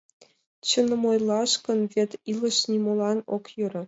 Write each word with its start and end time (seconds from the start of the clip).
Чыным 0.67 1.01
ойлаш 1.11 1.51
гын, 1.65 1.79
вет 1.93 2.11
илыш 2.31 2.57
нимолан 2.69 3.19
ок 3.35 3.43
йӧрӧ... 3.57 3.79